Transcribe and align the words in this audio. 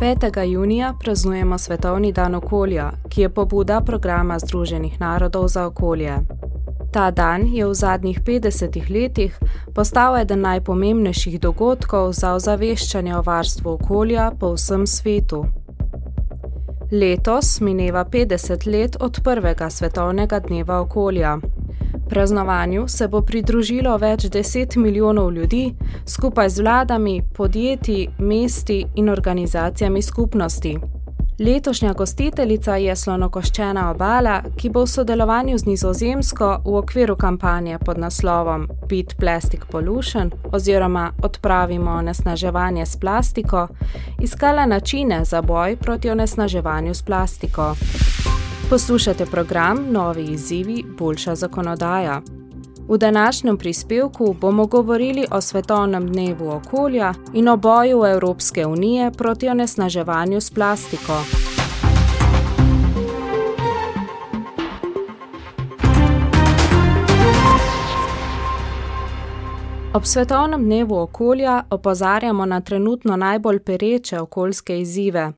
5. 0.00 0.42
junija 0.42 0.94
praznujemo 1.00 1.58
Svetovni 1.58 2.12
dan 2.12 2.34
okolja, 2.34 2.92
ki 3.08 3.20
je 3.20 3.28
pobuda 3.28 3.80
programa 3.80 4.38
Združenih 4.38 5.00
narodov 5.00 5.48
za 5.48 5.66
okolje. 5.66 6.16
Ta 6.92 7.10
dan 7.10 7.46
je 7.46 7.66
v 7.66 7.74
zadnjih 7.74 8.20
50 8.20 8.90
letih 8.90 9.38
postal 9.74 10.16
eden 10.16 10.40
najpomembnejših 10.40 11.40
dogodkov 11.40 12.12
za 12.12 12.34
ozaveščanje 12.34 13.16
o 13.16 13.22
varstvu 13.22 13.70
okolja 13.70 14.30
po 14.40 14.52
vsem 14.52 14.86
svetu. 14.86 15.44
Letos 16.92 17.60
mineva 17.60 18.04
50 18.04 18.66
let 18.72 18.96
od 19.00 19.20
prvega 19.24 19.70
svetovnega 19.70 20.38
dneva 20.38 20.80
okolja. 20.80 21.38
Praznovanju 22.08 22.88
se 22.88 23.08
bo 23.08 23.20
pridružilo 23.22 23.96
več 23.96 24.28
deset 24.30 24.76
milijonov 24.76 25.32
ljudi 25.32 25.74
skupaj 26.06 26.48
z 26.48 26.60
vladami, 26.60 27.22
podjetji, 27.34 28.08
mesti 28.18 28.84
in 28.94 29.08
organizacijami 29.08 30.02
skupnosti. 30.02 30.78
Letošnja 31.38 31.92
gostiteljica 31.92 32.76
je 32.76 32.94
slonokoščena 32.96 33.90
obala, 33.90 34.38
ki 34.56 34.70
bo 34.72 34.86
v 34.86 34.88
sodelovanju 34.88 35.58
z 35.58 35.66
Nizozemsko 35.68 36.48
v 36.64 36.76
okviru 36.78 37.16
kampanje 37.16 37.76
pod 37.78 37.98
naslovom 38.00 38.64
Beat 38.88 39.12
Plastic 39.20 39.66
Pollution 39.70 40.30
oziroma 40.52 41.10
Odpravimo 41.22 41.90
onesnaževanje 41.90 42.86
s 42.86 42.96
plastiko, 42.96 43.68
iskala 44.20 44.66
načine 44.66 45.24
za 45.24 45.42
boj 45.42 45.76
proti 45.76 46.10
onesnaževanju 46.10 46.94
s 46.94 47.02
plastiko. 47.02 47.74
Poslušate 48.70 49.26
program 49.26 49.86
Novi 49.90 50.24
izzivi, 50.24 50.84
boljša 50.98 51.34
zakonodaja. 51.34 52.22
V 52.88 52.98
današnjem 52.98 53.58
prispevku 53.58 54.36
bomo 54.40 54.66
govorili 54.66 55.26
o 55.30 55.40
Svetovnem 55.40 56.12
dnevu 56.12 56.50
okolja 56.50 57.14
in 57.34 57.48
o 57.48 57.56
boju 57.56 58.04
Evropske 58.06 58.66
unije 58.66 59.10
proti 59.10 59.48
onesnaževanju 59.48 60.40
s 60.40 60.50
plastiko. 60.50 61.12
Ob 69.94 70.04
Svetovnem 70.04 70.64
dnevu 70.64 70.98
okolja 70.98 71.62
opozarjamo 71.70 72.46
na 72.46 72.60
trenutno 72.60 73.16
najbolj 73.16 73.58
pereče 73.58 74.20
okoljske 74.20 74.80
izzive, 74.80 75.32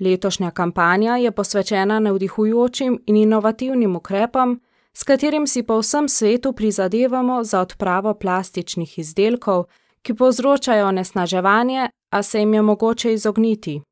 Letošnja 0.00 0.50
kampanja 0.50 1.16
je 1.16 1.30
posvečena 1.32 2.00
navdihujočim 2.00 3.02
in 3.06 3.16
inovativnim 3.16 3.96
ukrepom, 3.96 4.60
s 4.92 5.04
katerim 5.04 5.46
si 5.46 5.62
po 5.62 5.78
vsem 5.78 6.08
svetu 6.08 6.52
prizadevamo 6.52 7.44
za 7.44 7.60
odpravo 7.60 8.14
plastičnih 8.14 8.98
izdelkov, 8.98 9.64
ki 10.02 10.14
povzročajo 10.14 10.88
onesnaževanje, 10.88 11.88
a 12.10 12.22
se 12.22 12.38
jim 12.38 12.54
je 12.54 12.62
mogoče 12.62 13.12
izogniti. 13.12 13.82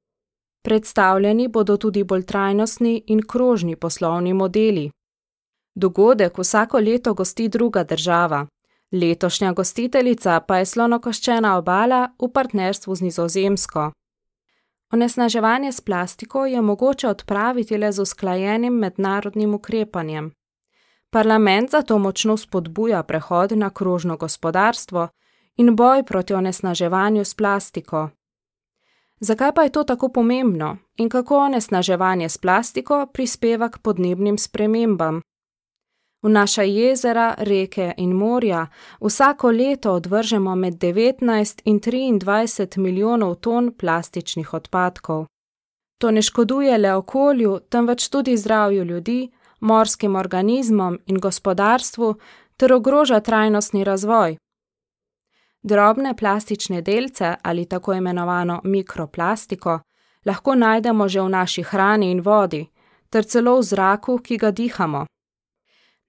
Predstavljeni 0.62 1.48
bodo 1.48 1.76
tudi 1.76 2.04
bolj 2.04 2.22
trajnostni 2.22 3.02
in 3.06 3.22
krožni 3.22 3.76
poslovni 3.76 4.34
modeli. 4.34 4.90
Dogodek 5.74 6.38
vsako 6.38 6.78
leto 6.78 7.14
gosti 7.14 7.48
druga 7.48 7.84
država. 7.84 8.46
Letošnja 8.92 9.52
gostiteljica 9.52 10.40
pa 10.40 10.58
je 10.58 10.66
slonokoščena 10.66 11.56
obala 11.58 12.08
v 12.18 12.28
partnerstvu 12.32 12.94
z 12.94 13.02
Nizozemsko. 13.02 13.92
Onesnaževanje 14.92 15.72
s 15.72 15.80
plastiko 15.80 16.46
je 16.46 16.60
mogoče 16.60 17.08
odpraviti 17.08 17.78
le 17.78 17.92
z 17.92 18.02
usklajenim 18.02 18.74
mednarodnim 18.74 19.54
ukrepanjem. 19.54 20.32
Parlament 21.10 21.70
zato 21.70 21.98
močno 21.98 22.36
spodbuja 22.36 23.02
prehod 23.02 23.52
na 23.52 23.70
krožno 23.70 24.16
gospodarstvo 24.16 25.08
in 25.56 25.76
boj 25.76 26.02
proti 26.02 26.34
onesnaževanju 26.34 27.24
s 27.24 27.34
plastiko. 27.34 28.08
Zakaj 29.20 29.52
pa 29.54 29.62
je 29.62 29.72
to 29.72 29.84
tako 29.84 30.08
pomembno 30.08 30.76
in 30.96 31.08
kako 31.08 31.38
onesnaževanje 31.38 32.28
s 32.28 32.38
plastiko 32.38 33.06
prispeva 33.12 33.68
k 33.68 33.78
podnebnim 33.78 34.38
spremembam? 34.38 35.22
V 36.22 36.28
naša 36.28 36.62
jezera, 36.62 37.34
reke 37.38 37.94
in 37.96 38.12
morja 38.12 38.66
vsako 39.00 39.50
leto 39.50 39.92
odvržemo 39.92 40.54
med 40.54 40.74
19 40.74 41.60
in 41.64 41.80
23 41.80 42.78
milijonov 42.78 43.34
ton 43.34 43.72
plastičnih 43.78 44.54
odpadkov. 44.54 45.26
To 45.98 46.10
ne 46.10 46.22
škoduje 46.22 46.78
le 46.78 46.94
okolju, 46.94 47.60
temveč 47.68 48.08
tudi 48.08 48.36
zdravju 48.36 48.84
ljudi, 48.84 49.30
morskim 49.60 50.16
organizmom 50.16 50.98
in 51.06 51.18
gospodarstvu 51.18 52.14
ter 52.56 52.72
ogroža 52.72 53.20
trajnostni 53.20 53.84
razvoj. 53.84 54.36
Drobne 55.62 56.16
plastične 56.16 56.80
delce 56.82 57.34
ali 57.42 57.66
tako 57.66 57.92
imenovano 57.92 58.60
mikroplastiko 58.64 59.80
lahko 60.24 60.54
najdemo 60.54 61.08
že 61.08 61.20
v 61.20 61.28
naši 61.28 61.62
hrani 61.62 62.10
in 62.10 62.20
vodi, 62.20 62.66
ter 63.10 63.24
celo 63.24 63.56
v 63.58 63.62
zraku, 63.62 64.18
ki 64.18 64.36
ga 64.36 64.50
dihamo. 64.50 65.09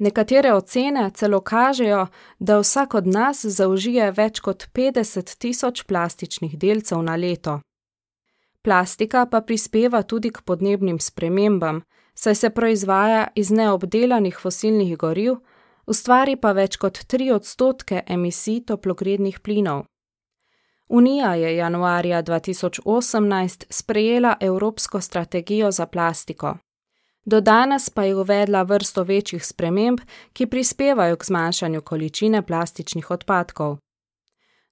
Nekatere 0.02 0.54
ocene 0.54 1.12
celo 1.14 1.42
kažejo, 1.42 2.08
da 2.40 2.58
vsak 2.60 2.94
od 2.94 3.08
nas 3.08 3.46
zaužije 3.46 4.08
več 4.12 4.40
kot 4.42 4.64
50 4.74 5.36
tisoč 5.38 5.84
plastičnih 5.86 6.56
delcev 6.58 7.04
na 7.06 7.16
leto. 7.16 7.60
Plastika 8.66 9.26
pa 9.26 9.42
prispeva 9.42 10.02
tudi 10.04 10.32
k 10.34 10.42
podnebnim 10.42 10.98
spremembam, 11.00 11.84
saj 12.16 12.36
se 12.36 12.50
proizvaja 12.50 13.28
iz 13.36 13.52
neobdelanih 13.52 14.40
fosilnih 14.42 14.98
goriv, 14.98 15.38
ustvari 15.86 16.36
pa 16.36 16.56
več 16.58 16.80
kot 16.82 16.98
3 17.14 17.30
odstotke 17.36 18.02
emisij 18.08 18.66
toplogrednih 18.74 19.40
plinov. 19.40 19.86
Unija 20.90 21.36
je 21.36 21.56
januarja 21.56 22.24
2018 22.24 23.66
sprejela 23.70 24.36
Evropsko 24.40 25.02
strategijo 25.02 25.72
za 25.72 25.86
plastiko. 25.86 26.58
Do 27.26 27.42
danes 27.42 27.90
pa 27.90 28.04
je 28.04 28.16
uvedla 28.16 28.64
vrsto 28.64 29.04
večjih 29.04 29.46
sprememb, 29.46 30.00
ki 30.34 30.46
prispevajo 30.46 31.16
k 31.16 31.26
zmanjšanju 31.26 31.82
količine 31.82 32.42
plastičnih 32.42 33.12
odpadkov. 33.12 33.78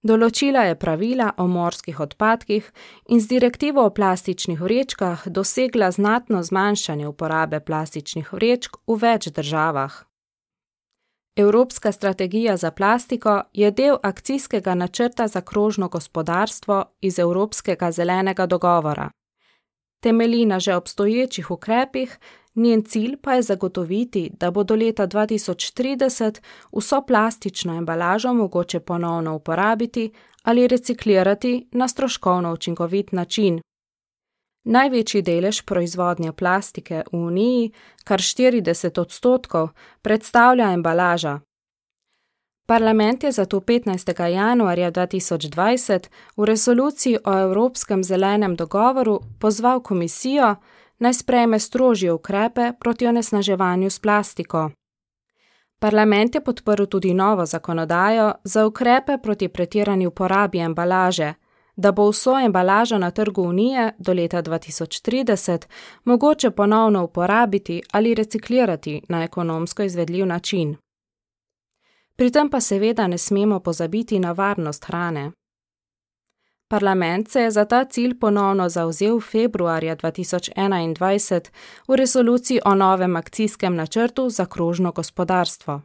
Določila 0.01 0.63
je 0.63 0.75
pravila 0.79 1.33
o 1.37 1.45
morskih 1.47 1.99
odpadkih 1.99 2.71
in 3.09 3.19
z 3.19 3.27
direktivo 3.27 3.83
o 3.85 3.91
plastičnih 3.91 4.61
vrečkah 4.61 5.27
dosegla 5.27 5.91
znatno 5.91 6.43
zmanjšanje 6.43 7.07
uporabe 7.07 7.59
plastičnih 7.59 8.31
vrečk 8.33 8.79
v 8.87 8.95
več 8.95 9.27
državah. 9.27 10.05
Evropska 11.35 11.91
strategija 11.91 12.57
za 12.57 12.71
plastiko 12.71 13.41
je 13.53 13.71
del 13.71 13.99
akcijskega 14.03 14.75
načrta 14.75 15.27
za 15.27 15.41
krožno 15.41 15.87
gospodarstvo 15.87 16.83
iz 17.01 17.19
Evropskega 17.19 17.91
zelenega 17.91 18.45
dogovora. 18.45 19.09
Temelji 19.99 20.45
na 20.45 20.59
že 20.59 20.75
obstoječih 20.75 21.51
ukrepih, 21.51 22.19
Njen 22.59 22.83
cilj 22.83 23.17
pa 23.21 23.33
je 23.33 23.41
zagotoviti, 23.41 24.31
da 24.39 24.51
bo 24.51 24.63
do 24.63 24.75
leta 24.75 25.07
2030 25.07 26.41
vso 26.71 27.01
plastično 27.01 27.77
embalažo 27.77 28.33
mogoče 28.33 28.79
ponovno 28.79 29.35
uporabiti 29.35 30.11
ali 30.43 30.67
reciklirati 30.67 31.67
na 31.71 31.87
stroškovno 31.87 32.53
učinkovit 32.53 33.11
način. 33.11 33.61
Največji 34.63 35.21
delež 35.21 35.61
proizvodnje 35.61 36.31
plastike 36.31 37.03
v 37.11 37.17
Uniji, 37.17 37.71
kar 38.03 38.19
40 38.19 39.01
odstotkov, 39.01 39.69
predstavlja 40.01 40.71
embalaža. 40.73 41.39
Parlament 42.69 43.23
je 43.23 43.31
zato 43.31 43.59
15. 43.59 44.27
januarja 44.27 44.91
2020 44.91 46.07
v 46.37 46.45
resoluciji 46.45 47.17
o 47.25 47.39
Evropskem 47.39 48.03
zelenem 48.03 48.55
dogovoru 48.55 49.19
pozval 49.39 49.79
komisijo, 49.79 50.55
naj 50.99 51.13
sprejme 51.13 51.59
strožje 51.59 52.13
ukrepe 52.13 52.71
proti 52.79 53.07
onesnaževanju 53.07 53.89
s 53.89 53.99
plastiko. 53.99 54.71
Parlament 55.79 56.35
je 56.35 56.43
podprl 56.43 56.85
tudi 56.85 57.13
novo 57.13 57.45
zakonodajo 57.45 58.33
za 58.43 58.65
ukrepe 58.65 59.17
proti 59.17 59.47
pretirani 59.47 60.07
uporabi 60.07 60.59
embalaže, 60.59 61.33
da 61.75 61.91
bo 61.91 62.09
vso 62.09 62.39
embalažo 62.39 62.97
na 62.97 63.11
trgu 63.11 63.41
Unije 63.41 63.93
do 63.97 64.13
leta 64.13 64.43
2030 64.43 65.65
mogoče 66.03 66.51
ponovno 66.51 67.03
uporabiti 67.03 67.81
ali 67.91 68.13
reciklirati 68.13 69.01
na 69.09 69.23
ekonomsko 69.23 69.83
izvedljiv 69.83 70.25
način. 70.25 70.75
Pri 72.19 72.31
tem 72.35 72.49
pa 72.51 72.59
seveda 72.59 73.07
ne 73.07 73.17
smemo 73.17 73.59
pozabiti 73.59 74.17
na 74.19 74.31
varnost 74.31 74.85
hrane. 74.85 75.31
Parlament 76.67 77.29
se 77.31 77.41
je 77.41 77.51
za 77.51 77.65
ta 77.65 77.85
cilj 77.85 78.19
ponovno 78.19 78.69
zauzel 78.69 79.21
februarja 79.21 79.95
2021 79.95 81.49
v 81.87 81.95
resoluciji 81.95 82.59
o 82.65 82.75
novem 82.75 83.15
akcijskem 83.15 83.75
načrtu 83.75 84.29
za 84.29 84.45
krožno 84.45 84.91
gospodarstvo. 84.91 85.81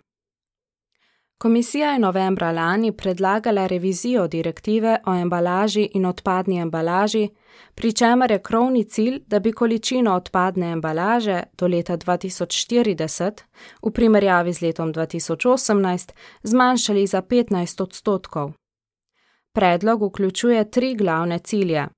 Komisija 1.44 1.91
je 1.93 1.99
novembra 1.99 2.50
lani 2.50 2.93
predlagala 2.93 3.67
revizijo 3.67 4.29
direktive 4.29 4.99
o 5.06 5.14
embalaži 5.14 5.91
in 5.94 6.06
odpadni 6.06 6.56
embalaži, 6.58 7.29
pri 7.75 7.93
čemer 7.93 8.31
je 8.31 8.43
krovni 8.43 8.85
cilj, 8.85 9.19
da 9.26 9.38
bi 9.38 9.52
količino 9.52 10.14
odpadne 10.14 10.73
embalaže 10.73 11.43
do 11.58 11.67
leta 11.67 11.96
2040 11.96 13.43
v 13.82 13.91
primerjavi 13.91 14.52
z 14.52 14.62
letom 14.62 14.94
2018 14.94 16.12
zmanjšali 16.43 17.06
za 17.06 17.23
15 17.23 17.82
odstotkov. 17.82 18.52
Predlog 19.52 20.02
vključuje 20.02 20.70
tri 20.70 20.94
glavne 20.94 21.38
cilje. 21.38 21.88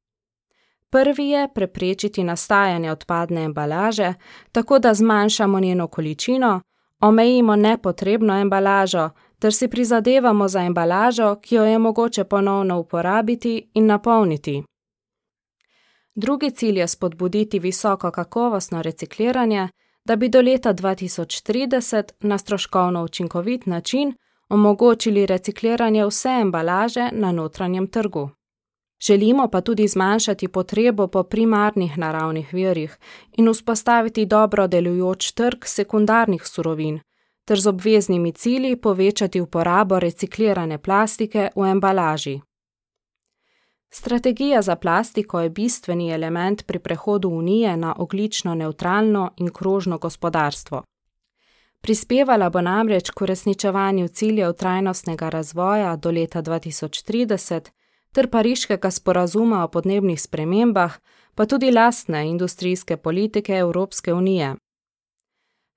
Prvi 0.91 1.29
je 1.29 1.49
preprečiti 1.55 2.25
nastajanje 2.25 2.93
odpadne 2.93 3.45
embalaže, 3.45 4.15
tako 4.53 4.79
da 4.79 4.95
zmanjšamo 4.95 5.61
njeno 5.61 5.87
količino, 5.87 6.61
omejimo 7.01 7.57
nepotrebno 7.57 8.41
embalažo 8.41 9.11
ter 9.39 9.55
si 9.55 9.69
prizadevamo 9.69 10.49
za 10.49 10.63
embalažo, 10.63 11.37
ki 11.43 11.55
jo 11.55 11.65
je 11.65 11.79
mogoče 11.79 12.25
ponovno 12.25 12.79
uporabiti 12.79 13.71
in 13.75 13.87
napolniti. 13.87 14.63
Drugi 16.15 16.51
cilj 16.51 16.79
je 16.79 16.89
spodbuditi 16.89 17.59
visoko 17.59 18.11
kakovostno 18.11 18.83
recikliranje, 18.83 19.69
da 20.05 20.17
bi 20.17 20.29
do 20.29 20.41
leta 20.41 20.75
2030 20.75 22.13
na 22.21 22.39
stroškovno 22.39 23.05
učinkovit 23.05 23.67
način 23.67 24.15
omogočili 24.49 25.27
recikliranje 25.27 26.07
vse 26.07 26.29
embalaže 26.29 27.09
na 27.13 27.33
notranjem 27.33 27.87
trgu. 27.87 28.31
Želimo 29.01 29.49
pa 29.49 29.61
tudi 29.61 29.89
zmanjšati 29.89 30.49
potrebo 30.49 31.07
po 31.07 31.23
primarnih 31.23 31.99
naravnih 31.99 32.55
virih 32.55 32.99
in 33.33 33.53
vzpostaviti 33.53 34.27
dobro 34.27 34.67
delujoč 34.67 35.33
trg 35.33 35.65
sekundarnih 35.65 36.47
surovin, 36.47 37.01
ter 37.45 37.61
z 37.61 37.67
obveznimi 37.67 38.33
cilji 38.33 38.77
povečati 38.77 39.41
uporabo 39.41 39.99
reciklirane 39.99 40.79
plastike 40.79 41.51
v 41.57 41.71
embalaži. 41.71 42.41
Strategija 43.91 44.63
za 44.63 44.77
plastiko 44.77 45.41
je 45.41 45.51
bistveni 45.51 46.11
element 46.11 46.67
pri 46.67 46.79
prehodu 46.79 47.29
Unije 47.29 47.77
na 47.77 47.95
oglično 47.99 48.55
neutralno 48.55 49.31
in 49.37 49.51
krožno 49.51 49.99
gospodarstvo. 49.99 50.83
Prispevala 51.81 52.51
bo 52.51 52.61
namreč 52.61 53.11
k 53.11 53.23
uresničevanju 53.23 54.09
ciljev 54.09 54.53
trajnostnega 54.53 55.29
razvoja 55.29 55.97
do 55.97 56.11
leta 56.11 56.43
2030 56.43 57.71
ter 58.13 58.31
pariškega 58.31 58.91
sporazuma 58.91 59.65
o 59.65 59.69
podnebnih 59.69 60.21
spremembah, 60.21 60.99
pa 61.35 61.47
tudi 61.47 61.71
lastne 61.71 62.29
industrijske 62.29 62.97
politike 62.97 63.53
Evropske 63.53 64.15
unije. 64.15 64.55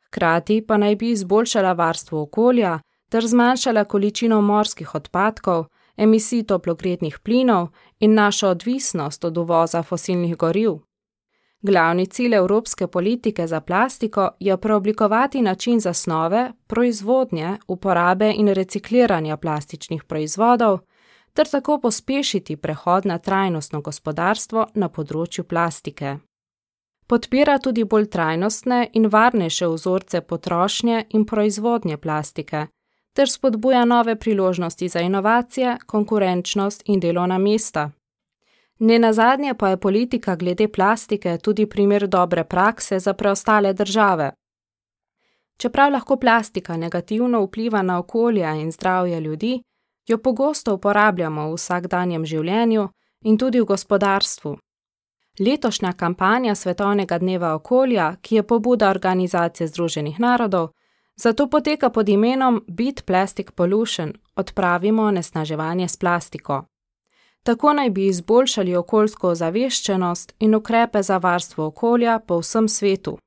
Hkrati 0.07 0.61
pa 0.67 0.77
naj 0.77 0.95
bi 0.95 1.11
izboljšala 1.11 1.73
varstvo 1.73 2.21
okolja 2.21 2.79
ter 3.09 3.27
zmanjšala 3.27 3.83
količino 3.83 4.41
morskih 4.41 4.95
odpadkov, 4.95 5.65
emisij 5.97 6.43
toplogrednih 6.43 7.19
plinov 7.19 7.67
in 7.99 8.13
našo 8.13 8.47
odvisnost 8.47 9.25
od 9.25 9.37
uvoza 9.37 9.83
fosilnih 9.83 10.37
goriv. 10.37 10.71
Glavni 11.61 12.05
cilj 12.05 12.35
evropske 12.35 12.87
politike 12.87 13.47
za 13.47 13.61
plastiko 13.61 14.29
je 14.39 14.57
preoblikovati 14.57 15.41
način 15.41 15.79
zasnove, 15.79 16.51
proizvodnje, 16.67 17.57
uporabe 17.67 18.33
in 18.35 18.47
recikliranja 18.47 19.37
plastičnih 19.37 20.03
proizvodov, 20.03 20.79
ter 21.33 21.47
tako 21.47 21.79
pospešiti 21.79 22.55
prehod 22.57 23.05
na 23.05 23.17
trajnostno 23.17 23.81
gospodarstvo 23.81 24.67
na 24.73 24.89
področju 24.89 25.43
plastike. 25.43 26.17
Podpira 27.07 27.57
tudi 27.57 27.83
bolj 27.83 28.05
trajnostne 28.13 28.89
in 28.93 29.07
varnejše 29.09 29.67
vzorce 29.67 30.21
potrošnje 30.21 31.05
in 31.09 31.25
proizvodnje 31.25 31.97
plastike, 31.97 32.67
ter 33.13 33.29
spodbuja 33.29 33.85
nove 33.85 34.15
priložnosti 34.15 34.87
za 34.87 34.99
inovacije, 34.99 35.77
konkurenčnost 35.85 36.83
in 36.85 36.99
delovna 36.99 37.37
mesta. 37.37 37.91
Ne 38.79 38.99
nazadnje 38.99 39.53
pa 39.53 39.69
je 39.69 39.77
politika 39.77 40.35
glede 40.35 40.67
plastike 40.67 41.37
tudi 41.37 41.65
primer 41.65 42.07
dobre 42.07 42.43
prakse 42.43 42.99
za 42.99 43.13
preostale 43.13 43.73
države. 43.73 44.31
Čeprav 45.57 45.91
lahko 45.91 46.15
plastika 46.15 46.77
negativno 46.77 47.41
vpliva 47.41 47.81
na 47.81 47.99
okolje 47.99 48.61
in 48.61 48.71
zdravje 48.71 49.19
ljudi, 49.19 49.61
jo 50.09 50.17
pogosto 50.17 50.73
uporabljamo 50.73 51.49
v 51.49 51.53
vsakdanjem 51.53 52.25
življenju 52.25 52.87
in 53.23 53.37
tudi 53.37 53.61
v 53.61 53.65
gospodarstvu. 53.65 54.57
Letošnja 55.39 55.93
kampanja 55.93 56.55
Svetovnega 56.55 57.17
dneva 57.19 57.53
okolja, 57.55 58.15
ki 58.21 58.35
je 58.35 58.43
pobuda 58.43 58.89
Organizacije 58.89 59.67
Združenih 59.67 60.19
narodov, 60.19 60.71
zato 61.15 61.47
poteka 61.47 61.89
pod 61.89 62.09
imenom 62.09 62.63
Beat 62.67 63.05
Plastic 63.05 63.51
Pollution: 63.51 64.13
Odpravimo 64.35 65.03
onesnaževanje 65.03 65.87
s 65.87 65.97
plastiko. 65.97 66.65
Tako 67.43 67.73
naj 67.73 67.89
bi 67.89 68.07
izboljšali 68.07 68.75
okoljsko 68.75 69.29
ozaveščenost 69.29 70.33
in 70.39 70.55
ukrepe 70.55 71.03
za 71.03 71.17
varstvo 71.17 71.65
okolja 71.65 72.19
po 72.19 72.39
vsem 72.39 72.67
svetu. 72.67 73.17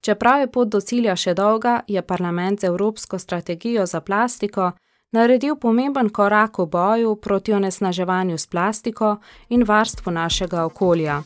Čeprav 0.00 0.40
je 0.40 0.52
pot 0.52 0.68
do 0.68 0.80
cilja 0.80 1.16
še 1.16 1.34
dolga, 1.34 1.80
je 1.88 2.02
parlament 2.02 2.60
z 2.60 2.64
Evropsko 2.64 3.18
strategijo 3.18 3.86
za 3.86 4.00
plastiko 4.00 4.72
naredil 5.12 5.56
pomemben 5.56 6.08
korak 6.08 6.58
v 6.58 6.66
boju 6.66 7.16
proti 7.16 7.52
onesnaževanju 7.52 8.38
s 8.38 8.46
plastiko 8.46 9.16
in 9.48 9.64
varstvu 9.64 10.12
našega 10.12 10.64
okolja. 10.64 11.22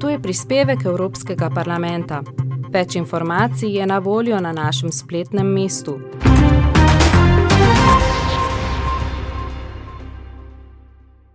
To 0.00 0.08
je 0.08 0.22
prispevek 0.22 0.84
Evropskega 0.84 1.50
parlamenta. 1.50 2.22
Več 2.72 2.96
informacij 2.96 3.76
je 3.78 3.86
na 3.86 3.98
voljo 3.98 4.40
na 4.40 4.52
našem 4.52 4.92
spletnem 4.92 5.46
mestu 5.46 5.98